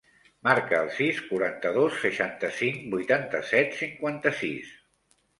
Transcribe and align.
Marca 0.47 0.77
el 0.83 0.87
sis, 0.99 1.17
quaranta-dos, 1.25 1.99
seixanta-cinc, 2.05 2.79
vuitanta-set, 2.93 3.77
cinquanta-sis. 3.83 4.73